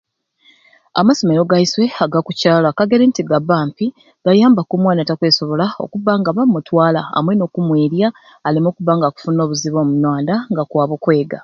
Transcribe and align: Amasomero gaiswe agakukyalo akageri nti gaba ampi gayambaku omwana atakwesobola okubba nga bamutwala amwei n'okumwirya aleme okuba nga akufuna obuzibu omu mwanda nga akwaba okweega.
Amasomero 0.99 1.41
gaiswe 1.51 1.85
agakukyalo 2.05 2.65
akageri 2.69 3.05
nti 3.07 3.21
gaba 3.29 3.53
ampi 3.61 3.85
gayambaku 4.23 4.73
omwana 4.77 4.99
atakwesobola 5.03 5.65
okubba 5.83 6.11
nga 6.19 6.31
bamutwala 6.37 7.01
amwei 7.17 7.37
n'okumwirya 7.37 8.07
aleme 8.47 8.67
okuba 8.69 8.93
nga 8.95 9.05
akufuna 9.07 9.41
obuzibu 9.43 9.77
omu 9.79 9.93
mwanda 10.01 10.35
nga 10.51 10.61
akwaba 10.63 10.93
okweega. 10.97 11.39